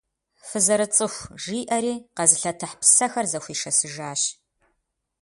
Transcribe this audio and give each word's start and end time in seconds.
Фызэрыцӏыху,— 0.47 1.31
жиӏэри 1.43 1.93
къэзылъэтыхь 2.15 2.75
псэхэр 2.79 3.25
зэхуишэсыжащ. 3.31 4.21